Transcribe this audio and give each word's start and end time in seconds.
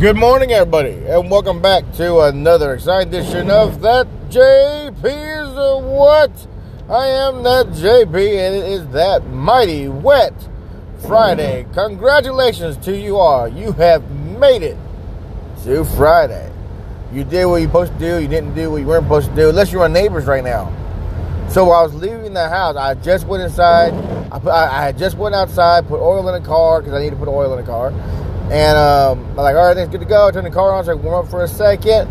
Good 0.00 0.16
morning, 0.16 0.52
everybody, 0.52 0.92
and 1.08 1.28
welcome 1.28 1.60
back 1.60 1.82
to 1.94 2.20
another 2.20 2.74
exciting 2.74 3.12
edition 3.12 3.50
of 3.50 3.80
That 3.80 4.06
JP 4.30 5.04
is 5.04 5.56
a 5.56 5.76
What? 5.76 6.46
I 6.88 7.08
am 7.08 7.42
that 7.42 7.66
JP, 7.70 8.14
and 8.14 8.54
it 8.54 8.64
is 8.64 8.86
that 8.90 9.26
mighty 9.26 9.88
wet 9.88 10.32
Friday. 11.04 11.66
Congratulations 11.72 12.76
to 12.84 12.96
you 12.96 13.16
all. 13.16 13.48
You 13.48 13.72
have 13.72 14.08
made 14.08 14.62
it 14.62 14.76
to 15.64 15.84
Friday. 15.84 16.48
You 17.12 17.24
did 17.24 17.46
what 17.46 17.56
you're 17.56 17.68
supposed 17.68 17.94
to 17.94 17.98
do, 17.98 18.22
you 18.22 18.28
didn't 18.28 18.54
do 18.54 18.70
what 18.70 18.76
you 18.76 18.86
weren't 18.86 19.06
supposed 19.06 19.30
to 19.30 19.34
do, 19.34 19.48
unless 19.48 19.72
you're 19.72 19.82
on 19.82 19.92
neighbors 19.92 20.26
right 20.26 20.44
now. 20.44 20.72
So 21.48 21.64
while 21.64 21.80
I 21.80 21.82
was 21.82 21.94
leaving 21.96 22.34
the 22.34 22.48
house, 22.48 22.76
I 22.76 22.94
just 22.94 23.26
went 23.26 23.42
inside. 23.42 23.94
I, 24.30 24.38
put, 24.38 24.50
I, 24.50 24.86
I 24.86 24.92
just 24.92 25.16
went 25.16 25.34
outside, 25.34 25.88
put 25.88 25.98
oil 25.98 26.28
in 26.28 26.40
the 26.40 26.46
car 26.46 26.82
because 26.82 26.94
I 26.94 27.02
need 27.02 27.10
to 27.10 27.16
put 27.16 27.26
oil 27.26 27.52
in 27.52 27.58
the 27.58 27.66
car. 27.66 27.92
And 28.50 28.78
um, 28.78 29.26
I'm 29.30 29.36
like, 29.36 29.56
all 29.56 29.66
right, 29.66 29.76
things 29.76 29.90
good 29.90 30.00
to 30.00 30.06
go. 30.06 30.26
I 30.26 30.30
the 30.30 30.50
car 30.50 30.72
on 30.72 30.82
so 30.82 30.92
I 30.92 30.94
warm 30.94 31.26
up 31.26 31.30
for 31.30 31.44
a 31.44 31.48
second. 31.48 32.08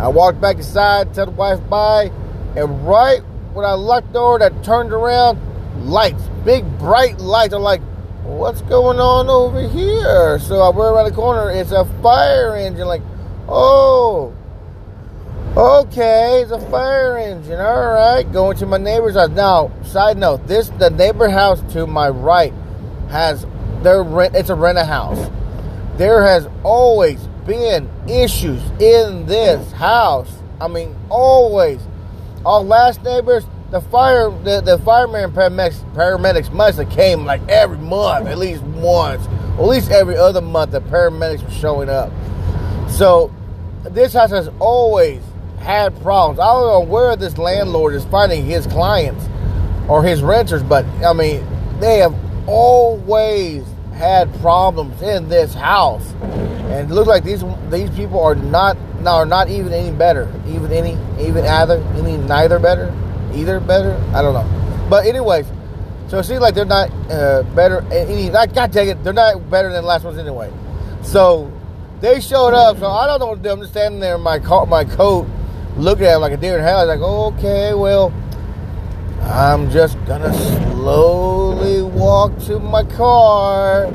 I 0.00 0.08
walked 0.08 0.40
back 0.40 0.56
inside, 0.56 1.12
tell 1.12 1.26
the 1.26 1.32
wife 1.32 1.60
bye. 1.68 2.10
And 2.56 2.86
right 2.86 3.20
when 3.52 3.66
I 3.66 3.72
locked 3.72 4.06
the 4.08 4.12
door, 4.14 4.38
that 4.38 4.64
turned 4.64 4.94
around, 4.94 5.38
lights, 5.86 6.22
big 6.42 6.64
bright 6.78 7.18
lights. 7.18 7.52
I'm 7.52 7.60
like, 7.60 7.82
what's 8.22 8.62
going 8.62 8.98
on 8.98 9.28
over 9.28 9.60
here? 9.60 10.38
So 10.38 10.60
I 10.62 10.70
went 10.70 10.94
around 10.94 11.04
the 11.10 11.14
corner. 11.14 11.50
It's 11.50 11.72
a 11.72 11.84
fire 12.00 12.56
engine. 12.56 12.86
Like, 12.86 13.02
oh, 13.46 14.34
okay, 15.54 16.40
it's 16.40 16.50
a 16.50 16.60
fire 16.70 17.18
engine. 17.18 17.60
All 17.60 17.88
right, 17.88 18.22
going 18.32 18.56
to 18.56 18.64
my 18.64 18.78
neighbor's 18.78 19.16
house. 19.16 19.30
Now, 19.30 19.70
side 19.82 20.16
note, 20.16 20.46
this 20.46 20.70
the 20.70 20.88
neighbor 20.88 21.28
house 21.28 21.60
to 21.74 21.86
my 21.86 22.08
right 22.08 22.54
has 23.10 23.46
their 23.82 24.02
rent. 24.02 24.34
It's 24.34 24.48
a 24.48 24.54
rent 24.54 24.78
a 24.78 24.86
house 24.86 25.28
there 25.98 26.22
has 26.22 26.48
always 26.62 27.20
been 27.44 27.90
issues 28.08 28.62
in 28.80 29.26
this 29.26 29.72
house. 29.72 30.32
I 30.60 30.68
mean, 30.68 30.96
always. 31.10 31.80
Our 32.46 32.60
last 32.60 33.02
neighbors, 33.02 33.44
the 33.70 33.80
fire, 33.80 34.30
the, 34.30 34.60
the 34.60 34.78
fireman 34.78 35.32
paramedics, 35.32 35.82
paramedics 35.94 36.52
must 36.52 36.78
have 36.78 36.88
came 36.90 37.24
like 37.24 37.46
every 37.48 37.78
month, 37.78 38.28
at 38.28 38.38
least 38.38 38.62
once, 38.62 39.26
at 39.26 39.64
least 39.64 39.90
every 39.90 40.16
other 40.16 40.40
month. 40.40 40.70
The 40.70 40.80
paramedics 40.80 41.42
were 41.42 41.50
showing 41.50 41.88
up. 41.88 42.12
So 42.88 43.34
this 43.82 44.12
house 44.12 44.30
has 44.30 44.48
always 44.60 45.20
had 45.58 46.00
problems. 46.00 46.38
I 46.38 46.46
don't 46.46 46.66
know 46.66 46.92
where 46.92 47.16
this 47.16 47.38
landlord 47.38 47.94
is 47.94 48.04
finding 48.04 48.44
his 48.44 48.68
clients 48.68 49.26
or 49.88 50.04
his 50.04 50.22
renters, 50.22 50.62
but 50.62 50.86
I 51.04 51.12
mean, 51.12 51.44
they 51.80 51.98
have 51.98 52.14
always 52.46 53.64
had 53.98 54.32
problems 54.40 55.02
in 55.02 55.28
this 55.28 55.52
house, 55.52 56.12
and 56.70 56.90
it 56.90 56.94
looks 56.94 57.08
like 57.08 57.24
these 57.24 57.42
these 57.68 57.90
people 57.90 58.20
are 58.20 58.36
not 58.36 58.78
now 59.00 59.16
are 59.16 59.26
not 59.26 59.50
even 59.50 59.72
any 59.72 59.94
better, 59.94 60.32
even 60.46 60.72
any 60.72 60.92
even 61.20 61.44
either 61.44 61.82
any 61.96 62.16
neither 62.16 62.58
better, 62.58 62.94
either 63.34 63.58
better. 63.60 64.00
I 64.14 64.22
don't 64.22 64.34
know, 64.34 64.86
but 64.88 65.04
anyways, 65.04 65.46
so 66.06 66.18
it 66.18 66.24
seems 66.24 66.40
like 66.40 66.54
they're 66.54 66.64
not 66.64 66.90
uh, 67.10 67.42
better. 67.54 67.84
Any 67.92 68.30
I 68.30 68.46
got 68.46 68.72
take 68.72 68.88
it, 68.88 69.02
they're 69.02 69.12
not 69.12 69.50
better 69.50 69.70
than 69.72 69.82
the 69.82 69.88
last 69.88 70.04
ones 70.04 70.16
anyway. 70.16 70.52
So 71.02 71.52
they 72.00 72.20
showed 72.20 72.54
up. 72.54 72.78
So 72.78 72.86
I 72.86 73.06
don't 73.06 73.18
know 73.18 73.26
what 73.26 73.42
to 73.42 73.42
do. 73.42 73.50
I'm 73.50 73.60
just 73.60 73.72
standing 73.72 74.00
there 74.00 74.14
in 74.14 74.22
my 74.22 74.38
car, 74.38 74.64
my 74.64 74.84
coat, 74.84 75.26
looking 75.76 76.06
at 76.06 76.12
them 76.12 76.20
like 76.20 76.32
a 76.32 76.36
deer 76.36 76.58
in 76.58 76.64
was 76.64 76.88
like, 76.88 77.00
okay, 77.00 77.74
well. 77.74 78.12
I'm 79.28 79.70
just 79.70 80.02
gonna 80.06 80.32
slowly 80.32 81.82
walk 81.82 82.38
to 82.46 82.58
my 82.58 82.82
car. 82.82 83.92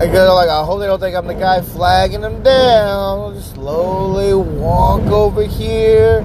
I 0.00 0.06
go 0.06 0.34
like 0.34 0.48
I 0.48 0.64
hope 0.64 0.80
they 0.80 0.86
don't 0.86 0.98
think 0.98 1.14
I'm 1.14 1.26
the 1.26 1.34
guy 1.34 1.60
flagging 1.60 2.22
them 2.22 2.42
down. 2.42 3.20
I'll 3.20 3.34
just 3.34 3.52
slowly 3.52 4.32
walk 4.32 5.02
over 5.02 5.42
here, 5.42 6.24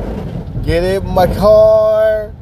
get 0.64 0.86
in 0.86 1.05
my 1.05 1.27
car, 1.36 2.33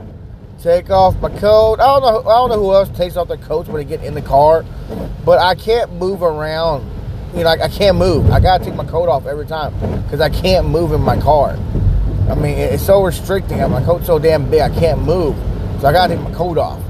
take 0.62 0.92
off 0.92 1.20
my 1.20 1.30
coat. 1.40 1.80
I 1.80 1.86
don't 1.86 2.02
know. 2.04 2.30
I 2.30 2.36
don't 2.36 2.50
know 2.50 2.60
who 2.60 2.72
else 2.72 2.90
takes 2.90 3.18
off 3.18 3.28
their 3.28 3.38
coats 3.38 3.68
when 3.68 3.78
they 3.84 3.90
get 3.90 4.06
in 4.06 4.14
the 4.14 4.22
car, 4.22 4.64
but 5.26 5.40
I 5.40 5.56
can't 5.56 5.92
move 5.94 6.22
around. 6.22 6.88
You 7.36 7.44
know, 7.44 7.50
I 7.50 7.70
can't 7.70 7.98
move. 7.98 8.30
I 8.30 8.40
gotta 8.40 8.64
take 8.64 8.76
my 8.76 8.86
coat 8.86 9.10
off 9.10 9.26
every 9.26 9.48
time 9.48 9.74
because 10.04 10.22
I 10.22 10.30
can't 10.30 10.70
move 10.70 10.94
in 10.94 11.02
my 11.02 11.20
car. 11.20 11.58
I 12.30 12.36
mean, 12.36 12.56
it's 12.56 12.86
so 12.86 13.04
restricting. 13.04 13.58
My 13.72 13.84
coat's 13.84 14.06
so 14.06 14.20
damn 14.20 14.50
big, 14.50 14.62
I 14.62 14.70
can't 14.70 15.02
move. 15.02 15.36
So 15.80 15.88
I 15.88 15.92
got 15.92 16.08
to 16.08 16.16
take 16.16 16.24
my 16.24 16.34
coat 16.34 16.58
off. 16.58 16.82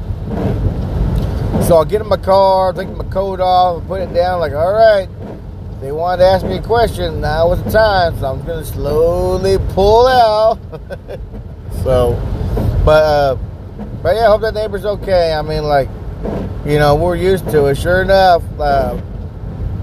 So 1.68 1.78
I 1.78 1.86
get 1.86 2.02
in 2.02 2.08
my 2.08 2.18
car, 2.18 2.74
take 2.74 2.90
my 2.90 3.04
coat 3.06 3.40
off, 3.40 3.86
put 3.88 4.02
it 4.02 4.14
down, 4.14 4.40
like, 4.40 4.54
all 4.54 4.74
right. 4.74 5.10
They 5.82 5.92
wanted 5.92 6.24
to 6.24 6.30
ask 6.30 6.46
me 6.46 6.58
a 6.58 6.62
question. 6.62 7.22
Now 7.22 7.50
was 7.50 7.64
the 7.64 7.72
time, 7.72 8.18
so 8.20 8.28
I'm 8.28 8.46
going 8.46 8.64
to 8.64 8.66
slowly 8.66 9.58
pull 9.74 10.08
out. 10.08 10.60
so, 11.84 12.14
but, 12.86 13.04
uh, 13.04 13.38
but 14.02 14.16
yeah, 14.16 14.26
I 14.26 14.28
hope 14.28 14.42
that 14.42 14.54
neighbor's 14.54 14.86
okay. 14.86 15.34
I 15.34 15.42
mean, 15.42 15.64
like, 15.64 15.90
you 16.66 16.80
know, 16.80 16.96
we're 16.96 17.16
used 17.16 17.50
to 17.50 17.66
it. 17.66 17.76
Sure 17.76 18.04
enough, 18.04 18.44
uh, 18.60 19.00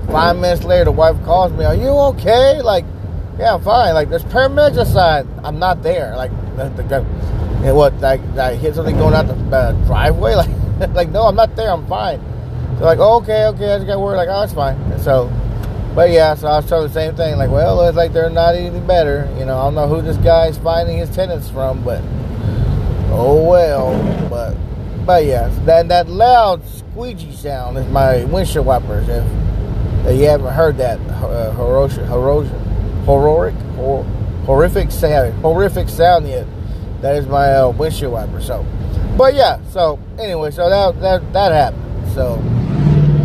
five 0.07 0.37
minutes 0.37 0.65
later, 0.65 0.85
the 0.85 0.93
wife 0.93 1.23
calls 1.25 1.53
me, 1.53 1.65
Are 1.65 1.75
you 1.75 1.89
okay? 1.89 2.63
Like, 2.63 2.85
yeah, 3.39 3.55
I'm 3.55 3.63
fine. 3.63 3.95
Like, 3.95 4.09
there's 4.09 4.25
paramedics 4.25 4.79
outside. 4.79 5.27
I'm 5.43 5.59
not 5.59 5.83
there. 5.83 6.17
Like, 6.17 6.31
the, 6.57 6.69
the, 6.83 7.07
and 7.63 7.77
what? 7.77 7.95
Like, 8.01 8.21
I 8.37 8.57
hit 8.57 8.75
something 8.75 8.97
going 8.97 9.15
out 9.15 9.29
the 9.29 9.57
uh, 9.57 9.73
driveway? 9.87 10.35
Like, 10.83 10.95
like 10.95 11.09
no, 11.11 11.29
I'm 11.29 11.37
not 11.37 11.55
there. 11.55 11.71
I'm 11.71 11.87
fine. 11.87 12.19
So 12.79 12.85
like, 12.85 12.99
oh, 12.99 13.19
okay, 13.19 13.45
okay. 13.47 13.73
I 13.73 13.77
just 13.77 13.87
got 13.87 14.01
worried. 14.01 14.17
Like, 14.17 14.29
oh, 14.29 14.43
it's 14.43 14.53
fine. 14.53 14.75
And 14.91 15.01
so, 15.01 15.31
but 15.95 16.11
yeah. 16.11 16.35
So 16.35 16.49
I 16.49 16.57
was 16.57 16.67
telling 16.67 16.89
the 16.89 16.93
same 16.93 17.15
thing. 17.15 17.37
Like, 17.37 17.51
well, 17.51 17.87
it's 17.87 17.97
like 17.97 18.13
they're 18.13 18.31
not 18.31 18.57
any 18.57 18.81
better. 18.81 19.33
You 19.39 19.45
know, 19.45 19.61
I 19.61 19.65
don't 19.65 19.77
know 19.77 19.87
who 19.87 20.03
this 20.03 20.17
guy's 20.17 20.59
finding 20.59 20.99
his 20.99 21.09
tenants 21.15 21.49
from, 21.51 21.85
but 21.85 22.03
oh 23.13 23.45
well. 23.49 23.93
But 24.29 24.57
but 25.07 25.25
yeah, 25.25 25.49
that 25.67 25.87
that 25.87 26.09
loud 26.09 26.67
squeegee 26.67 27.31
sound 27.31 27.79
is 27.79 27.87
my 27.93 28.25
windshield 28.25 28.67
wipers. 28.67 29.09
If, 29.09 29.25
if 30.07 30.19
you 30.19 30.27
haven't 30.27 30.53
heard 30.53 30.79
that 30.79 30.99
uh, 30.99 31.53
horrific, 31.53 32.07
horrific, 33.05 33.55
horrific 34.47 34.91
sound, 34.91 35.35
horrific 35.43 35.89
sound 35.89 36.27
yet 36.27 36.47
that 37.03 37.17
is 37.17 37.27
my 37.27 37.53
uh, 37.55 37.71
windshield 37.71 38.13
wiper. 38.13 38.41
So, 38.41 38.65
but 39.19 39.35
yeah. 39.35 39.61
So 39.71 39.99
anyway, 40.19 40.51
so 40.51 40.71
that 40.71 41.01
that 41.01 41.33
that 41.33 41.53
happened. 41.53 42.13
So 42.15 42.41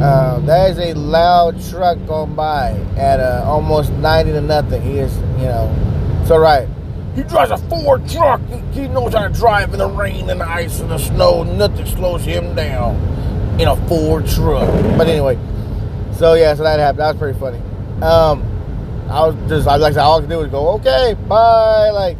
uh, 0.04 0.40
that 0.42 0.72
is 0.72 0.80
a 0.80 0.94
loud 0.94 1.64
truck 1.70 1.98
going 2.06 2.36
by 2.36 2.72
at 2.98 3.20
uh, 3.20 3.44
almost 3.46 3.92
ninety 3.94 4.32
to 4.34 4.42
nothing. 4.42 4.82
He 4.82 4.98
is, 4.98 5.16
you 5.18 5.48
know, 5.48 5.74
it's 6.22 6.32
all 6.32 6.40
right. 6.40 6.68
He 7.16 7.24
drives 7.24 7.50
a 7.50 7.58
Ford 7.58 8.08
truck. 8.08 8.40
He, 8.48 8.82
he 8.82 8.88
knows 8.88 9.14
how 9.14 9.28
to 9.28 9.34
drive 9.34 9.74
in 9.74 9.80
the 9.80 9.88
rain 9.90 10.30
and 10.30 10.40
the 10.40 10.48
ice 10.48 10.80
and 10.82 10.92
the 10.92 11.00
snow. 11.00 11.42
Nothing 11.42 11.86
slows 11.88 12.24
him 12.24 12.54
down 12.54 12.96
in 13.59 13.68
a 13.68 13.76
Ford 13.88 14.28
truck. 14.28 14.68
But 14.98 15.08
anyway, 15.08 15.36
so 16.14 16.36
yeah, 16.36 16.54
so 16.54 16.62
that 16.62 16.80
happened. 16.80 17.00
That 17.00 17.16
was 17.16 17.18
pretty 17.18 17.40
funny. 17.40 17.58
Um, 18.04 18.44
I 19.09 19.26
was 19.26 19.36
just, 19.50 19.68
I 19.68 19.78
like, 19.78 19.96
all 19.98 20.18
I 20.18 20.22
could 20.22 20.30
do 20.30 20.38
was 20.38 20.50
go, 20.50 20.74
okay, 20.74 21.16
bye, 21.28 21.90
like 21.90 22.18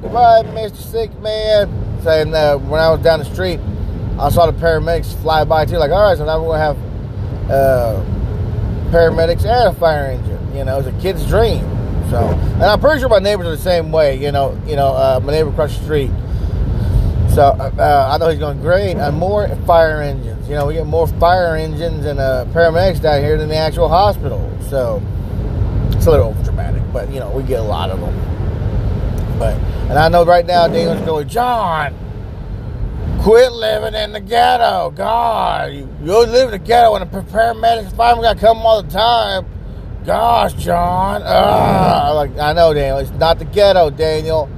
Goodbye, 0.00 0.42
Mr. 0.44 0.76
Sick 0.76 1.18
Man. 1.20 2.02
Saying 2.02 2.30
that 2.30 2.60
when 2.60 2.80
I 2.80 2.90
was 2.90 3.00
down 3.02 3.18
the 3.18 3.24
street, 3.24 3.58
I 4.18 4.30
saw 4.30 4.48
the 4.48 4.52
paramedics 4.52 5.20
fly 5.20 5.42
by 5.42 5.64
too. 5.64 5.78
Like, 5.78 5.90
all 5.90 6.08
right, 6.08 6.16
so 6.16 6.24
now 6.24 6.40
we're 6.40 6.56
gonna 6.56 6.58
have 6.58 7.50
uh, 7.50 8.04
paramedics 8.92 9.44
and 9.44 9.76
a 9.76 9.78
fire 9.78 10.06
engine. 10.06 10.56
You 10.56 10.64
know, 10.64 10.78
it's 10.78 10.86
a 10.86 11.00
kid's 11.00 11.26
dream. 11.26 11.62
So, 12.10 12.18
and 12.18 12.62
I'm 12.62 12.78
pretty 12.80 13.00
sure 13.00 13.08
my 13.08 13.18
neighbors 13.18 13.48
are 13.48 13.56
the 13.56 13.58
same 13.58 13.90
way. 13.90 14.16
You 14.16 14.30
know, 14.30 14.56
you 14.66 14.76
know, 14.76 14.88
uh, 14.88 15.20
my 15.22 15.32
neighbor 15.32 15.50
across 15.50 15.76
the 15.76 15.82
street. 15.82 16.10
So 17.34 17.42
uh, 17.42 17.70
uh 17.76 18.08
I 18.12 18.18
know 18.18 18.28
he's 18.28 18.38
going 18.38 18.60
great. 18.60 18.96
And 18.96 19.16
more 19.16 19.48
fire 19.66 20.00
engines. 20.00 20.48
You 20.48 20.54
know, 20.54 20.66
we 20.66 20.74
get 20.74 20.86
more 20.86 21.08
fire 21.08 21.56
engines 21.56 22.06
and 22.06 22.20
uh, 22.20 22.46
paramedics 22.52 23.02
down 23.02 23.20
here 23.20 23.36
than 23.36 23.48
the 23.48 23.56
actual 23.56 23.88
hospital. 23.88 24.48
So 24.70 25.02
it's 25.90 26.06
a 26.06 26.10
little 26.12 26.34
dramatic, 26.44 26.82
but 26.92 27.10
you 27.12 27.18
know, 27.18 27.32
we 27.32 27.42
get 27.42 27.58
a 27.58 27.64
lot 27.64 27.90
of 27.90 27.98
them. 28.00 29.38
But 29.38 29.58
and 29.88 29.98
I 29.98 30.08
know 30.08 30.24
right 30.24 30.44
now 30.44 30.68
Daniel's 30.68 31.00
going, 31.06 31.28
John, 31.28 31.94
quit 33.22 33.52
living 33.52 33.94
in 33.94 34.12
the 34.12 34.20
ghetto. 34.20 34.90
God, 34.90 35.72
you, 35.72 35.88
live 36.02 36.46
in 36.46 36.50
the 36.50 36.58
ghetto 36.58 36.94
and 36.94 37.10
the 37.10 37.20
paramedics 37.20 37.96
finally 37.96 38.22
got 38.22 38.34
to 38.34 38.40
come 38.40 38.58
all 38.58 38.82
the 38.82 38.90
time. 38.90 39.46
Gosh, 40.04 40.54
John. 40.54 41.22
Uh, 41.24 42.12
like 42.14 42.38
I 42.38 42.52
know, 42.52 42.72
Daniel. 42.72 42.98
It's 42.98 43.10
not 43.10 43.38
the 43.38 43.44
ghetto, 43.44 43.90
Daniel. 43.90 44.48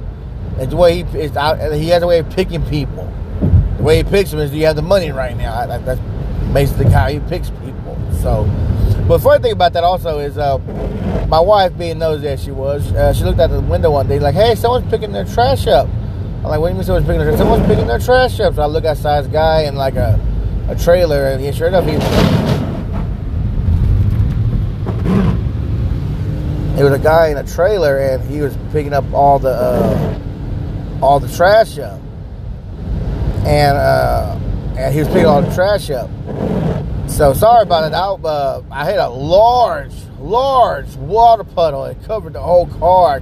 It's 0.57 0.69
the 0.69 0.77
way 0.77 1.03
he 1.03 1.17
it's, 1.17 1.35
he 1.75 1.89
has 1.89 2.03
a 2.03 2.07
way 2.07 2.19
of 2.19 2.29
picking 2.29 2.63
people. 2.65 3.11
The 3.77 3.83
way 3.83 3.97
he 3.97 4.03
picks 4.03 4.31
them 4.31 4.39
is, 4.39 4.51
do 4.51 4.57
you 4.57 4.65
have 4.67 4.75
the 4.75 4.81
money 4.81 5.11
right 5.11 5.35
now? 5.35 5.65
That's 5.65 5.99
basically 6.53 6.89
how 6.91 7.07
he 7.07 7.19
picks 7.21 7.49
people. 7.49 7.97
So, 8.21 8.45
but 9.07 9.17
the 9.17 9.23
funny 9.23 9.41
thing 9.41 9.51
about 9.53 9.73
that 9.73 9.83
also 9.83 10.19
is, 10.19 10.37
uh, 10.37 10.57
my 11.31 11.39
wife, 11.39 11.77
being 11.77 11.97
nosy 11.97 12.27
as 12.27 12.43
she 12.43 12.51
was, 12.51 12.91
uh, 12.91 13.13
she 13.13 13.23
looked 13.23 13.39
out 13.39 13.49
the 13.49 13.61
window 13.61 13.89
one 13.89 14.05
day, 14.05 14.19
like, 14.19 14.35
"Hey, 14.35 14.53
someone's 14.53 14.91
picking 14.91 15.13
their 15.13 15.23
trash 15.23 15.65
up." 15.65 15.87
I'm 16.43 16.49
like, 16.49 16.59
"What 16.59 16.67
do 16.67 16.73
you 16.73 16.75
mean 16.75 16.83
someone's 16.83 17.05
picking 17.05 17.19
their 17.21 17.29
trash? 17.29 17.39
Someone's 17.39 17.67
picking 17.67 17.87
their 17.87 17.99
trash 17.99 18.39
up." 18.41 18.55
So 18.55 18.61
I 18.61 18.65
look 18.65 18.83
outside, 18.83 19.23
this 19.23 19.31
guy 19.31 19.61
in 19.61 19.75
like 19.75 19.95
a, 19.95 20.19
a 20.67 20.75
trailer, 20.75 21.27
and 21.27 21.41
he, 21.41 21.53
sure 21.53 21.69
enough, 21.69 21.85
he. 21.85 21.91
There 26.75 26.83
was 26.83 26.99
a 26.99 26.99
guy 26.99 27.29
in 27.29 27.37
a 27.37 27.45
trailer, 27.45 27.97
and 27.97 28.21
he 28.29 28.41
was 28.41 28.57
picking 28.73 28.91
up 28.91 29.05
all 29.13 29.39
the 29.39 29.51
uh, 29.51 30.19
all 31.01 31.21
the 31.21 31.33
trash 31.33 31.79
up, 31.79 32.01
and 33.45 33.77
uh, 33.77 34.37
and 34.77 34.93
he 34.93 34.99
was 34.99 35.07
picking 35.07 35.27
all 35.27 35.41
the 35.41 35.55
trash 35.55 35.89
up. 35.91 36.09
So 37.07 37.33
sorry 37.33 37.61
about 37.63 37.89
it. 37.89 37.95
I, 37.95 38.01
uh, 38.01 38.63
I 38.69 38.85
hit 38.85 38.99
a 38.99 39.07
large, 39.07 39.93
large 40.21 40.95
water 40.95 41.43
puddle. 41.43 41.85
It 41.85 41.97
covered 42.03 42.33
the 42.33 42.41
whole 42.41 42.67
car. 42.67 43.21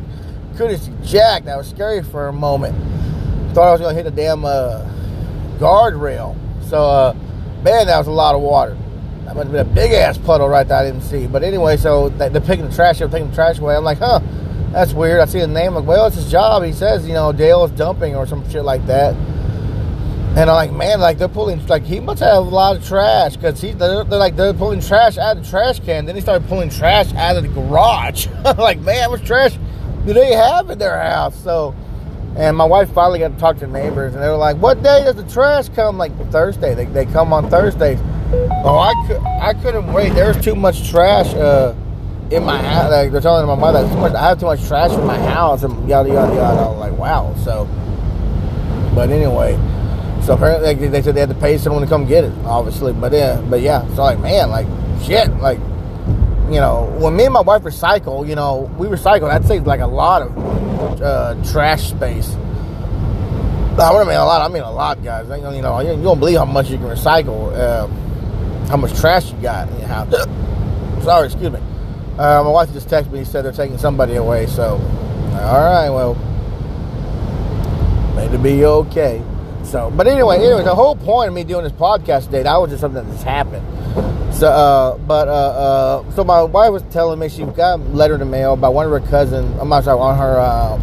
Couldn't 0.57 0.79
see 0.79 0.93
jack. 1.03 1.45
That 1.45 1.57
was 1.57 1.69
scary 1.69 2.03
for 2.03 2.27
a 2.27 2.33
moment. 2.33 2.75
Thought 3.53 3.67
I 3.67 3.71
was 3.71 3.81
gonna 3.81 3.93
hit 3.93 4.05
a 4.05 4.11
damn 4.11 4.45
uh, 4.45 4.85
guardrail. 5.57 6.35
So 6.69 6.83
uh, 6.83 7.13
man, 7.63 7.87
that 7.87 7.97
was 7.97 8.07
a 8.07 8.11
lot 8.11 8.35
of 8.35 8.41
water. 8.41 8.77
That 9.25 9.35
must 9.35 9.49
have 9.49 9.51
been 9.51 9.67
a 9.67 9.75
big 9.75 9.91
ass 9.91 10.17
puddle 10.17 10.49
right 10.49 10.67
there 10.67 10.77
I 10.77 10.85
didn't 10.85 11.01
see. 11.01 11.27
But 11.27 11.43
anyway, 11.43 11.77
so 11.77 12.09
they're 12.09 12.41
picking 12.41 12.67
the 12.67 12.75
trash 12.75 13.01
up, 13.01 13.11
taking 13.11 13.29
the 13.29 13.35
trash 13.35 13.59
away. 13.59 13.75
I'm 13.75 13.83
like, 13.83 13.99
huh, 13.99 14.21
that's 14.71 14.93
weird. 14.93 15.19
I 15.19 15.25
see 15.25 15.39
the 15.39 15.47
name. 15.47 15.69
I'm 15.69 15.75
like, 15.75 15.85
well, 15.85 16.07
it's 16.07 16.15
his 16.15 16.31
job. 16.31 16.63
He 16.63 16.73
says, 16.73 17.07
you 17.07 17.13
know, 17.13 17.31
Dale 17.31 17.63
is 17.65 17.71
dumping 17.71 18.15
or 18.15 18.25
some 18.25 18.47
shit 18.49 18.63
like 18.63 18.85
that. 18.87 19.15
And 20.39 20.49
I'm 20.49 20.55
like, 20.55 20.71
man, 20.71 21.01
like 21.01 21.17
they're 21.17 21.27
pulling, 21.27 21.67
like 21.67 21.83
he 21.83 21.99
must 21.99 22.21
have 22.21 22.37
a 22.37 22.39
lot 22.39 22.77
of 22.77 22.87
trash 22.87 23.35
because 23.35 23.59
he, 23.59 23.73
they're, 23.73 24.05
they're, 24.05 24.17
like 24.17 24.37
they're 24.37 24.53
pulling 24.53 24.79
trash 24.79 25.17
out 25.17 25.35
of 25.35 25.43
the 25.43 25.49
trash 25.49 25.81
can. 25.81 26.05
Then 26.05 26.15
he 26.15 26.21
started 26.21 26.47
pulling 26.47 26.69
trash 26.69 27.13
out 27.15 27.35
of 27.35 27.43
the 27.43 27.49
garage. 27.49 28.27
Like, 28.57 28.79
man, 28.79 29.11
much 29.11 29.25
trash 29.25 29.59
do 30.05 30.13
they 30.13 30.31
have 30.31 30.69
in 30.69 30.77
their 30.79 30.97
house? 30.97 31.37
So, 31.43 31.75
and 32.37 32.55
my 32.55 32.63
wife 32.63 32.89
finally 32.93 33.19
got 33.19 33.33
to 33.33 33.37
talk 33.37 33.57
to 33.57 33.67
neighbors, 33.67 34.13
and 34.13 34.23
they 34.23 34.29
were 34.29 34.37
like, 34.37 34.55
what 34.55 34.81
day 34.81 35.03
does 35.03 35.15
the 35.15 35.29
trash 35.29 35.67
come? 35.67 35.97
Like 35.97 36.15
Thursday. 36.31 36.73
They, 36.73 36.85
they 36.85 37.05
come 37.05 37.33
on 37.33 37.49
Thursdays. 37.49 37.99
Oh, 38.63 38.77
I 38.79 38.93
could, 39.07 39.21
I 39.21 39.53
couldn't 39.61 39.91
wait. 39.91 40.13
There's 40.13 40.41
too 40.41 40.55
much 40.55 40.89
trash 40.89 41.33
uh, 41.33 41.75
in 42.31 42.45
my 42.45 42.61
house. 42.61 42.89
Like 42.89 43.11
they're 43.11 43.19
telling 43.19 43.45
my 43.45 43.55
mother, 43.55 43.85
much, 43.97 44.13
I 44.13 44.29
have 44.29 44.39
too 44.39 44.45
much 44.45 44.65
trash 44.65 44.91
in 44.91 45.05
my 45.05 45.19
house, 45.19 45.63
and 45.63 45.89
yada 45.89 46.07
yada 46.07 46.33
yada. 46.33 46.69
I'm 46.69 46.79
like, 46.79 46.97
wow. 46.97 47.35
So, 47.43 47.65
but 48.95 49.09
anyway. 49.09 49.59
So 50.29 50.35
apparently 50.35 50.87
they 50.89 51.01
said 51.01 51.15
they 51.15 51.21
had 51.21 51.29
to 51.29 51.35
pay 51.35 51.57
someone 51.57 51.81
to 51.81 51.87
come 51.87 52.05
get 52.05 52.23
it, 52.23 52.31
obviously. 52.45 52.93
But 52.93 53.13
yeah, 53.13 53.41
but 53.49 53.61
yeah. 53.61 53.81
So 53.95 54.03
like, 54.03 54.19
man, 54.19 54.51
like 54.51 54.67
shit, 55.01 55.27
like 55.37 55.57
you 56.51 56.59
know, 56.61 56.95
when 56.99 57.15
me 57.15 57.23
and 57.23 57.33
my 57.33 57.41
wife 57.41 57.63
recycle, 57.63 58.29
you 58.29 58.35
know, 58.35 58.71
we 58.77 58.85
recycle. 58.85 59.21
That 59.21 59.43
saves 59.45 59.65
like 59.65 59.79
a 59.79 59.87
lot 59.87 60.21
of 60.21 61.01
uh, 61.01 61.51
trash 61.51 61.89
space. 61.89 62.35
I 62.35 63.91
don't 63.91 64.07
mean 64.07 64.17
a 64.17 64.23
lot. 64.23 64.47
I 64.47 64.53
mean 64.53 64.61
a 64.61 64.71
lot, 64.71 65.03
guys. 65.03 65.27
You 65.27 65.63
know, 65.63 65.79
you 65.79 66.03
don't 66.03 66.19
believe 66.19 66.37
how 66.37 66.45
much 66.45 66.69
you 66.69 66.77
can 66.77 66.85
recycle, 66.85 67.51
uh, 67.57 67.87
how 68.67 68.77
much 68.77 68.95
trash 68.99 69.31
you 69.31 69.37
got 69.41 69.67
in 69.69 69.79
your 69.79 69.87
house. 69.87 70.11
Sorry, 71.03 71.25
excuse 71.25 71.51
me. 71.51 71.59
Uh, 72.19 72.43
my 72.43 72.51
wife 72.51 72.71
just 72.71 72.87
texted 72.87 73.11
me. 73.11 73.17
He 73.17 73.25
said 73.25 73.45
they're 73.45 73.51
taking 73.51 73.79
somebody 73.79 74.13
away. 74.13 74.45
So, 74.45 74.73
all 75.41 75.59
right, 75.59 75.89
well, 75.89 76.13
may 78.15 78.27
it 78.27 78.43
be 78.43 78.63
okay. 78.63 79.23
So, 79.63 79.91
but 79.91 80.07
anyway, 80.07 80.37
anyway, 80.37 80.63
the 80.63 80.75
whole 80.75 80.95
point 80.95 81.27
of 81.27 81.33
me 81.33 81.43
doing 81.43 81.63
this 81.63 81.73
podcast 81.73 82.25
today, 82.25 82.43
that 82.43 82.57
was 82.57 82.69
just 82.71 82.81
something 82.81 83.07
that's 83.07 83.23
happened. 83.23 83.65
So, 84.33 84.47
uh, 84.47 84.97
but 84.97 85.27
uh, 85.27 85.31
uh, 85.31 86.11
so 86.11 86.23
my 86.23 86.41
wife 86.43 86.71
was 86.71 86.83
telling 86.91 87.19
me 87.19 87.29
she 87.29 87.43
got 87.43 87.79
a 87.79 87.83
letter 87.83 88.13
in 88.13 88.19
the 88.19 88.25
mail 88.25 88.55
by 88.55 88.69
one 88.69 88.85
of 88.85 88.91
her 88.91 88.99
cousins. 89.09 89.55
I'm 89.59 89.69
not 89.69 89.83
sorry, 89.83 89.99
on 89.99 90.17
her 90.17 90.39
uh, 90.39 90.77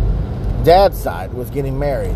dad's 0.63 0.99
side 1.01 1.33
was 1.33 1.49
getting 1.51 1.79
married, 1.79 2.15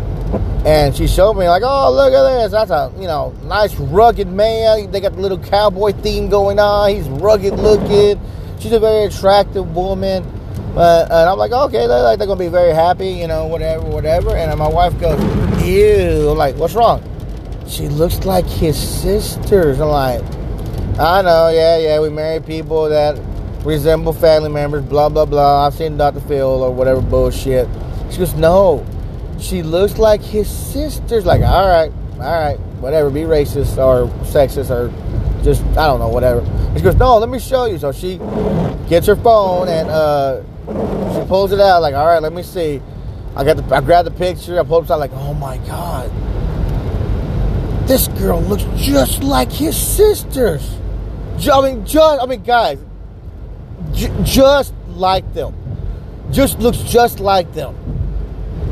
and 0.65 0.95
she 0.95 1.07
showed 1.07 1.33
me 1.33 1.47
like, 1.47 1.63
oh, 1.65 1.91
look 1.91 2.13
at 2.13 2.41
this. 2.41 2.51
That's 2.51 2.69
a 2.69 2.93
you 2.97 3.07
know 3.07 3.33
nice 3.43 3.73
rugged 3.75 4.27
man. 4.27 4.91
They 4.91 4.99
got 5.01 5.13
the 5.13 5.21
little 5.21 5.39
cowboy 5.39 5.93
theme 5.93 6.29
going 6.29 6.59
on. 6.59 6.91
He's 6.91 7.07
rugged 7.07 7.53
looking. 7.55 8.21
She's 8.59 8.73
a 8.73 8.79
very 8.79 9.05
attractive 9.05 9.75
woman. 9.75 10.23
But 10.75 11.05
and 11.05 11.29
I'm 11.29 11.37
like, 11.37 11.51
okay, 11.51 11.87
they're 11.87 12.01
like 12.01 12.17
they're 12.17 12.27
gonna 12.27 12.39
be 12.39 12.47
very 12.47 12.73
happy, 12.73 13.09
you 13.09 13.27
know, 13.27 13.47
whatever, 13.47 13.85
whatever. 13.85 14.35
And 14.35 14.57
my 14.57 14.67
wife 14.67 14.97
goes, 14.99 15.19
ew, 15.65 16.29
I'm 16.29 16.37
like, 16.37 16.55
what's 16.55 16.73
wrong? 16.73 17.03
She 17.67 17.87
looks 17.87 18.25
like 18.25 18.45
his 18.45 18.77
sisters. 18.77 19.79
I'm 19.79 19.89
like, 19.89 20.21
I 20.99 21.21
know, 21.21 21.49
yeah, 21.49 21.77
yeah, 21.77 21.99
we 21.99 22.09
marry 22.09 22.41
people 22.41 22.89
that 22.89 23.19
resemble 23.63 24.13
family 24.13 24.49
members, 24.49 24.83
blah 24.83 25.09
blah 25.09 25.25
blah. 25.25 25.67
I've 25.67 25.73
seen 25.73 25.97
Dr. 25.97 26.21
Phil 26.21 26.47
or 26.47 26.71
whatever 26.73 27.01
bullshit. 27.01 27.67
She 28.11 28.17
goes, 28.17 28.33
no, 28.33 28.85
she 29.39 29.63
looks 29.63 29.97
like 29.97 30.21
his 30.21 30.49
sisters. 30.49 31.25
Like, 31.25 31.41
all 31.41 31.67
right, 31.67 31.91
all 32.13 32.19
right, 32.19 32.59
whatever, 32.79 33.09
be 33.09 33.21
racist 33.21 33.77
or 33.77 34.07
sexist 34.25 34.69
or 34.69 34.91
just 35.43 35.63
I 35.77 35.87
don't 35.87 35.99
know, 35.99 36.09
whatever. 36.09 36.43
She 36.75 36.83
goes, 36.83 36.95
no, 36.95 37.17
let 37.17 37.29
me 37.29 37.39
show 37.39 37.65
you. 37.65 37.77
So 37.77 37.91
she 37.91 38.17
gets 38.89 39.07
her 39.07 39.15
phone 39.15 39.67
and 39.67 39.89
uh, 39.89 40.41
she 41.13 41.27
pulls 41.27 41.51
it 41.51 41.59
out. 41.59 41.81
Like, 41.81 41.95
all 41.95 42.05
right, 42.05 42.21
let 42.21 42.33
me 42.33 42.43
see. 42.43 42.81
I 43.35 43.43
got 43.43 43.57
the, 43.57 43.75
I 43.75 43.81
grabbed 43.81 44.07
the 44.07 44.11
picture. 44.11 44.59
I 44.59 44.63
pulled 44.63 44.85
it 44.85 44.91
out. 44.91 44.99
Like, 44.99 45.11
oh 45.13 45.33
my 45.33 45.57
god, 45.59 46.11
this 47.87 48.07
girl 48.09 48.41
looks 48.41 48.63
just 48.75 49.23
like 49.23 49.51
his 49.51 49.75
sisters. 49.75 50.77
I 51.51 51.61
mean, 51.61 51.85
just 51.85 52.21
I 52.21 52.25
mean, 52.25 52.43
guys, 52.43 52.79
j- 53.93 54.11
just 54.23 54.73
like 54.89 55.33
them. 55.33 55.55
Just 56.31 56.59
looks 56.59 56.79
just 56.79 57.19
like 57.19 57.53
them. 57.53 57.75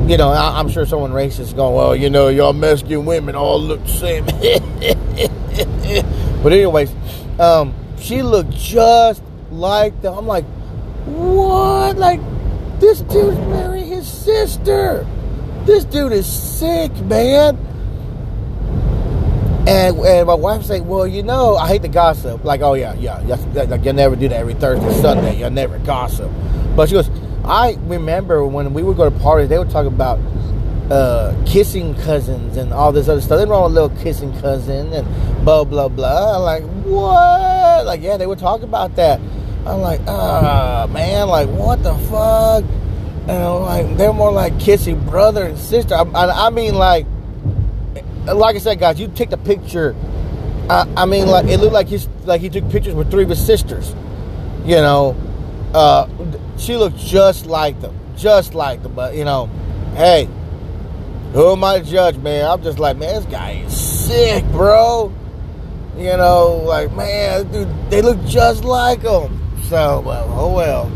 You 0.08 0.16
know, 0.16 0.30
I, 0.30 0.58
am 0.58 0.68
sure 0.68 0.86
someone 0.86 1.12
racist 1.12 1.54
going, 1.54 1.74
well, 1.74 1.94
you 1.94 2.10
know, 2.10 2.28
y'all 2.28 2.52
Mexican 2.52 3.04
women 3.04 3.36
all 3.36 3.60
look 3.60 3.82
the 3.84 3.88
same. 3.88 4.24
but 6.42 6.52
anyways, 6.52 6.92
um, 7.38 7.74
she 7.98 8.22
looked 8.22 8.50
just 8.50 9.22
like 9.50 10.00
them. 10.02 10.14
I'm 10.14 10.26
like, 10.26 10.44
what? 11.06 11.96
Like, 11.96 12.20
this 12.80 13.00
dude's 13.02 13.38
marrying 13.48 13.79
sister. 14.02 15.06
This 15.64 15.84
dude 15.84 16.12
is 16.12 16.26
sick, 16.26 16.92
man. 17.02 17.56
And, 19.68 19.98
and 19.98 20.26
my 20.26 20.34
wife 20.34 20.68
like, 20.68 20.84
well, 20.84 21.06
you 21.06 21.22
know, 21.22 21.56
I 21.56 21.68
hate 21.68 21.82
to 21.82 21.88
gossip. 21.88 22.44
Like, 22.44 22.60
oh 22.60 22.74
yeah, 22.74 22.94
yeah, 22.94 23.18
like 23.18 23.84
you 23.84 23.92
never 23.92 24.16
do 24.16 24.28
that 24.28 24.40
every 24.40 24.54
Thursday, 24.54 24.92
Sunday. 25.00 25.38
You 25.38 25.50
never 25.50 25.78
gossip. 25.78 26.30
But 26.74 26.88
she 26.88 26.94
goes, 26.94 27.10
I 27.44 27.76
remember 27.82 28.44
when 28.46 28.74
we 28.74 28.82
would 28.82 28.96
go 28.96 29.08
to 29.08 29.16
parties, 29.20 29.48
they 29.48 29.58
would 29.58 29.70
talk 29.70 29.86
about 29.86 30.18
uh, 30.90 31.40
kissing 31.46 31.94
cousins 31.96 32.56
and 32.56 32.72
all 32.72 32.90
this 32.90 33.08
other 33.08 33.20
stuff. 33.20 33.38
They 33.38 33.46
wrong 33.46 33.64
with 33.64 33.78
a 33.78 33.82
little 33.82 34.02
kissing 34.02 34.32
cousin 34.40 34.92
and 34.92 35.44
blah 35.44 35.64
blah 35.64 35.88
blah. 35.88 36.36
I'm 36.36 36.42
like, 36.42 36.64
what? 36.84 37.86
Like, 37.86 38.00
yeah, 38.00 38.16
they 38.16 38.26
would 38.26 38.38
talk 38.38 38.62
about 38.62 38.96
that. 38.96 39.20
I'm 39.66 39.80
like, 39.80 40.00
ah, 40.08 40.88
man, 40.90 41.28
like, 41.28 41.48
what 41.50 41.82
the 41.82 41.94
fuck? 41.94 42.64
And 43.22 43.30
I'm 43.30 43.62
like, 43.62 43.96
they're 43.96 44.12
more 44.12 44.32
like 44.32 44.58
kissing 44.58 45.04
brother 45.04 45.44
and 45.44 45.58
sister. 45.58 45.94
I, 45.94 46.02
I, 46.02 46.46
I 46.46 46.50
mean, 46.50 46.74
like, 46.74 47.06
like 48.26 48.56
I 48.56 48.58
said, 48.58 48.78
guys, 48.78 48.98
you 48.98 49.08
take 49.08 49.30
the 49.30 49.36
picture. 49.36 49.94
I, 50.68 50.86
I, 50.96 51.06
mean, 51.06 51.26
like, 51.26 51.46
it 51.46 51.58
looked 51.58 51.72
like 51.72 51.88
he's 51.88 52.08
like 52.24 52.40
he 52.40 52.48
took 52.48 52.68
pictures 52.70 52.94
with 52.94 53.10
three 53.10 53.24
of 53.24 53.28
his 53.28 53.44
sisters. 53.44 53.94
You 54.64 54.76
know, 54.76 55.16
uh, 55.74 56.08
she 56.56 56.76
looked 56.76 56.98
just 56.98 57.46
like 57.46 57.80
them, 57.80 57.98
just 58.16 58.54
like 58.54 58.82
them. 58.82 58.94
But 58.94 59.14
you 59.14 59.24
know, 59.24 59.46
hey, 59.94 60.28
who 61.32 61.52
am 61.52 61.64
I 61.64 61.78
to 61.80 61.84
judge, 61.84 62.18
man? 62.18 62.44
I'm 62.46 62.62
just 62.62 62.78
like, 62.78 62.96
man, 62.96 63.14
this 63.14 63.24
guy 63.26 63.62
is 63.64 63.76
sick, 63.78 64.44
bro. 64.52 65.12
You 65.96 66.16
know, 66.16 66.62
like, 66.64 66.92
man, 66.94 67.50
dude, 67.50 67.90
they 67.90 68.00
look 68.00 68.22
just 68.24 68.64
like 68.64 69.02
him. 69.02 69.38
So, 69.64 70.00
well, 70.00 70.26
oh 70.30 70.52
well. 70.52 70.90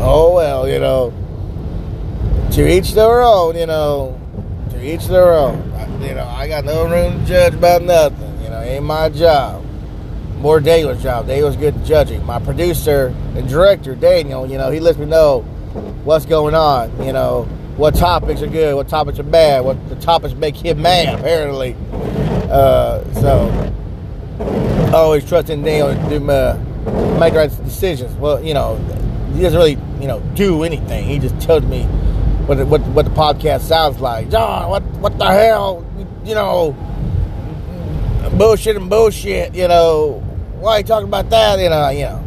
Oh 0.00 0.34
well, 0.34 0.68
you 0.68 0.78
know. 0.78 1.12
To 2.58 2.68
each 2.68 2.90
their 2.94 3.22
own, 3.22 3.56
you 3.56 3.66
know. 3.66 4.20
To 4.70 4.84
each 4.84 5.06
their 5.06 5.32
own. 5.32 5.72
I, 5.74 5.86
you 6.04 6.12
know, 6.12 6.26
I 6.26 6.48
got 6.48 6.64
no 6.64 6.88
room 6.88 7.20
to 7.20 7.24
judge 7.24 7.54
about 7.54 7.82
nothing. 7.82 8.42
You 8.42 8.50
know, 8.50 8.60
ain't 8.60 8.82
my 8.82 9.10
job. 9.10 9.64
More 10.38 10.58
Daniel's 10.58 11.00
job. 11.00 11.28
Daniel's 11.28 11.54
good 11.54 11.84
judging. 11.84 12.26
My 12.26 12.40
producer 12.40 13.14
and 13.36 13.48
director, 13.48 13.94
Daniel, 13.94 14.44
you 14.44 14.58
know, 14.58 14.72
he 14.72 14.80
lets 14.80 14.98
me 14.98 15.06
know 15.06 15.42
what's 16.02 16.26
going 16.26 16.56
on. 16.56 16.90
You 17.00 17.12
know, 17.12 17.44
what 17.76 17.94
topics 17.94 18.42
are 18.42 18.48
good, 18.48 18.74
what 18.74 18.88
topics 18.88 19.20
are 19.20 19.22
bad, 19.22 19.64
what 19.64 19.88
the 19.88 19.94
topics 19.94 20.34
make 20.34 20.56
him 20.56 20.82
mad, 20.82 21.16
apparently. 21.20 21.76
Uh, 22.50 23.04
so, 23.14 23.72
always 24.92 25.24
trusting 25.28 25.62
Daniel 25.62 25.94
to 25.94 26.10
do 26.10 26.18
make 27.20 27.34
right 27.34 27.56
decisions. 27.62 28.12
Well, 28.16 28.42
you 28.42 28.52
know, 28.52 28.78
he 29.32 29.42
doesn't 29.42 29.56
really, 29.56 29.78
you 30.00 30.08
know, 30.08 30.18
do 30.34 30.64
anything. 30.64 31.04
He 31.04 31.20
just 31.20 31.40
tells 31.40 31.62
me 31.62 31.86
what 32.48 32.56
the, 32.56 32.64
what 32.64 32.80
what 32.88 33.04
the 33.04 33.10
podcast 33.10 33.60
sounds 33.60 34.00
like. 34.00 34.30
John, 34.30 34.70
what 34.70 34.82
what 35.00 35.18
the 35.18 35.26
hell, 35.26 35.84
you 36.24 36.34
know, 36.34 36.72
bullshit 38.38 38.76
and 38.76 38.88
bullshit. 38.88 39.54
You 39.54 39.68
know, 39.68 40.20
why 40.58 40.76
are 40.76 40.78
you 40.78 40.84
talking 40.84 41.08
about 41.08 41.28
that? 41.28 41.58
You 41.58 41.68
know, 41.68 41.90
you 41.90 42.04
know, 42.04 42.24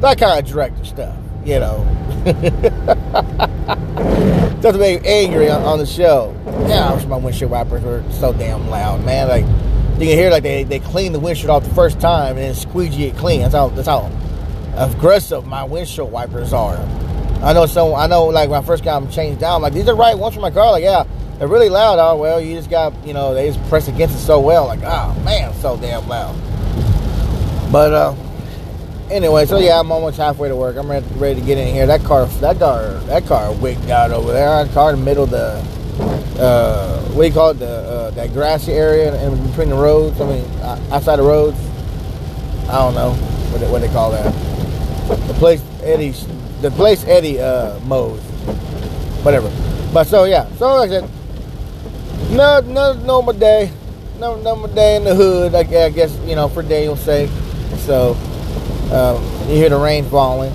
that 0.00 0.18
kind 0.18 0.38
of 0.38 0.52
director 0.52 0.84
stuff. 0.84 1.16
You 1.46 1.58
know, 1.58 1.86
doesn't 4.60 4.78
make 4.78 5.02
me 5.02 5.08
angry 5.08 5.48
on, 5.48 5.62
on 5.62 5.78
the 5.78 5.86
show. 5.86 6.36
Yeah, 6.68 6.90
I 6.90 6.94
wish 6.94 7.06
my 7.06 7.16
windshield 7.16 7.50
wipers 7.50 7.82
were 7.82 8.04
so 8.10 8.34
damn 8.34 8.68
loud, 8.68 9.02
man. 9.06 9.28
Like 9.28 9.46
you 9.98 10.06
can 10.06 10.18
hear 10.18 10.30
like 10.30 10.42
they, 10.42 10.64
they 10.64 10.80
clean 10.80 11.14
the 11.14 11.18
windshield 11.18 11.48
off 11.48 11.64
the 11.64 11.74
first 11.74 11.98
time 11.98 12.36
and 12.36 12.44
then 12.44 12.54
squeegee 12.54 13.06
it 13.06 13.16
clean. 13.16 13.40
That's 13.40 13.54
how 13.54 13.68
that's 13.68 13.88
how 13.88 14.10
aggressive 14.76 15.46
my 15.46 15.64
windshield 15.64 16.12
wipers 16.12 16.52
are. 16.52 16.76
I 17.42 17.52
know 17.52 17.66
some. 17.66 17.94
I 17.94 18.06
know 18.06 18.26
like 18.26 18.48
when 18.48 18.62
I 18.62 18.64
first 18.64 18.84
got 18.84 19.00
them 19.00 19.10
changed 19.10 19.40
down, 19.40 19.62
like 19.62 19.72
these 19.72 19.88
are 19.88 19.96
right 19.96 20.16
ones 20.16 20.34
for 20.34 20.40
my 20.40 20.50
car. 20.50 20.70
Like 20.70 20.84
yeah, 20.84 21.04
they're 21.38 21.48
really 21.48 21.68
loud. 21.68 21.98
Oh 21.98 22.16
well, 22.16 22.40
you 22.40 22.56
just 22.56 22.70
got 22.70 22.94
you 23.04 23.12
know 23.12 23.34
they 23.34 23.48
just 23.50 23.62
press 23.68 23.88
against 23.88 24.14
it 24.14 24.20
so 24.20 24.38
well. 24.38 24.66
Like 24.66 24.80
oh 24.84 25.20
man, 25.24 25.52
so 25.54 25.76
damn 25.76 26.06
loud. 26.08 26.34
But 27.72 27.92
uh, 27.92 28.14
anyway, 29.10 29.46
so 29.46 29.58
yeah, 29.58 29.80
I'm 29.80 29.90
almost 29.90 30.18
halfway 30.18 30.48
to 30.48 30.56
work. 30.56 30.76
I'm 30.76 30.90
ready, 30.90 31.06
ready 31.14 31.40
to 31.40 31.46
get 31.46 31.58
in 31.58 31.74
here. 31.74 31.86
That 31.86 32.04
car, 32.04 32.26
that 32.26 32.58
car, 32.58 32.92
that 33.06 33.26
car 33.26 33.52
wicked 33.54 33.90
out 33.90 34.12
over 34.12 34.32
there. 34.32 34.64
That 34.64 34.72
car 34.72 34.92
in 34.92 35.00
the 35.00 35.04
middle 35.04 35.24
of 35.24 35.30
the 35.30 35.82
uh, 36.40 37.00
what 37.10 37.22
do 37.22 37.28
you 37.28 37.34
call 37.34 37.50
it? 37.50 37.58
The 37.58 37.68
uh, 37.68 38.10
that 38.12 38.32
grassy 38.32 38.72
area 38.72 39.20
in 39.22 39.46
between 39.48 39.68
the 39.68 39.74
roads. 39.74 40.20
I 40.20 40.26
mean, 40.26 40.44
outside 40.92 41.16
the 41.16 41.22
roads. 41.22 41.58
I 42.68 42.78
don't 42.78 42.94
know 42.94 43.12
what 43.12 43.60
they, 43.60 43.70
what 43.70 43.80
they 43.80 43.88
call 43.88 44.12
that. 44.12 44.32
The 45.26 45.34
place 45.34 45.62
Eddie, 45.82 46.14
the 46.62 46.70
place 46.70 47.04
Eddie 47.04 47.40
uh, 47.40 47.78
mows, 47.80 48.20
whatever. 49.24 49.50
But 49.92 50.06
so 50.06 50.24
yeah, 50.24 50.48
so 50.56 50.76
like 50.76 50.90
I 50.90 51.00
said, 51.00 51.10
no, 52.30 52.60
no, 52.60 52.94
normal 53.04 53.34
day, 53.34 53.70
no, 54.18 54.40
normal 54.40 54.68
day 54.68 54.96
in 54.96 55.04
the 55.04 55.14
hood. 55.14 55.54
I 55.54 55.64
guess 55.64 56.16
you 56.24 56.36
know 56.36 56.48
for 56.48 56.62
Daniel's 56.62 57.02
sake. 57.02 57.30
So 57.78 58.14
um, 58.92 59.22
you 59.48 59.56
hear 59.56 59.68
the 59.68 59.76
rain 59.76 60.04
falling. 60.04 60.52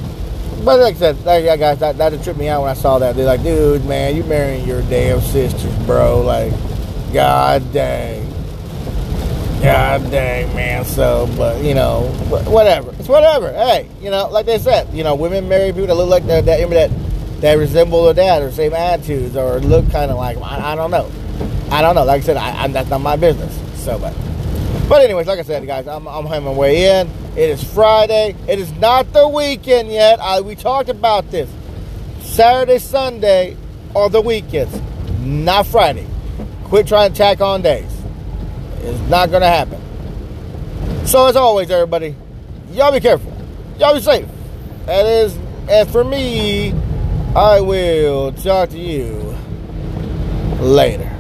But 0.63 0.79
like 0.79 0.95
I 0.95 1.13
said, 1.13 1.17
yeah, 1.43 1.55
guys, 1.55 1.79
that, 1.79 1.97
that 1.97 2.23
tripped 2.23 2.39
me 2.39 2.47
out 2.47 2.61
when 2.61 2.71
I 2.71 2.73
saw 2.73 2.97
that. 2.99 3.15
They're 3.15 3.25
like, 3.25 3.43
dude, 3.43 3.85
man, 3.85 4.15
you 4.15 4.23
marrying 4.23 4.67
your 4.67 4.81
damn 4.83 5.21
sisters, 5.21 5.73
bro. 5.85 6.21
Like, 6.21 6.51
god 7.13 7.71
dang. 7.71 8.36
God 9.61 10.11
dang, 10.11 10.55
man. 10.55 10.85
So, 10.85 11.29
but, 11.35 11.63
you 11.63 11.73
know, 11.73 12.03
whatever. 12.29 12.93
It's 12.99 13.09
whatever. 13.09 13.51
Hey, 13.51 13.89
you 14.01 14.11
know, 14.11 14.27
like 14.29 14.45
they 14.45 14.59
said, 14.59 14.93
you 14.93 15.03
know, 15.03 15.15
women 15.15 15.49
marry 15.49 15.71
people 15.71 15.87
that 15.87 15.95
look 15.95 16.09
like 16.09 16.25
that, 16.27 16.45
that, 16.45 16.69
that, 16.69 16.91
that 17.41 17.53
resemble 17.55 18.05
their 18.05 18.13
dad 18.13 18.43
or 18.43 18.51
same 18.51 18.73
attitudes 18.73 19.35
or 19.35 19.59
look 19.59 19.89
kind 19.91 20.11
of 20.11 20.17
like 20.17 20.37
I, 20.37 20.73
I, 20.73 20.75
don't 20.75 20.91
know. 20.91 21.11
I 21.71 21.81
don't 21.81 21.95
know. 21.95 22.05
Like 22.05 22.21
I 22.21 22.25
said, 22.25 22.37
I, 22.37 22.63
I, 22.63 22.67
that's 22.67 22.89
not 22.89 23.01
my 23.01 23.15
business. 23.15 23.53
So, 23.83 23.97
but. 23.99 24.15
But 24.87 25.01
anyways, 25.01 25.27
like 25.27 25.39
I 25.39 25.41
said, 25.41 25.65
guys, 25.67 25.85
I'm, 25.85 26.07
I'm 26.07 26.27
on 26.27 26.43
my 26.43 26.51
way 26.51 26.99
in. 26.99 27.09
It 27.35 27.49
is 27.49 27.61
Friday. 27.61 28.35
It 28.47 28.57
is 28.57 28.71
not 28.73 29.11
the 29.11 29.27
weekend 29.27 29.91
yet. 29.91 30.19
I, 30.21 30.39
we 30.39 30.55
talked 30.55 30.87
about 30.87 31.29
this. 31.29 31.49
Saturday, 32.21 32.79
Sunday 32.79 33.57
are 33.95 34.09
the 34.09 34.21
weekends, 34.21 34.79
not 35.19 35.67
Friday. 35.67 36.07
Quit 36.65 36.87
trying 36.87 37.11
to 37.11 37.17
tack 37.17 37.41
on 37.41 37.61
days. 37.61 37.96
It's 38.79 39.09
not 39.09 39.29
going 39.29 39.41
to 39.41 39.47
happen. 39.47 39.81
So 41.05 41.27
as 41.27 41.35
always, 41.35 41.69
everybody, 41.71 42.15
y'all 42.71 42.91
be 42.91 42.99
careful. 42.99 43.33
Y'all 43.79 43.93
be 43.93 44.01
safe. 44.01 44.27
That 44.85 45.05
is, 45.05 45.37
and 45.69 45.89
for 45.89 46.03
me, 46.03 46.73
I 47.35 47.61
will 47.61 48.31
talk 48.33 48.69
to 48.69 48.79
you 48.79 49.35
later. 50.59 51.16